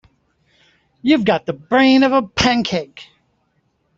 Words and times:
You've 1.03 1.25
got 1.25 1.45
the 1.45 1.53
brain 1.53 2.01
of 2.01 2.11
a 2.11 2.23
pancake. 2.23 3.03